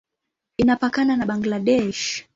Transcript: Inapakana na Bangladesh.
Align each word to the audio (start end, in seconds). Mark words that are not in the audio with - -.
Inapakana 0.57 1.13
na 1.17 1.25
Bangladesh. 1.29 2.25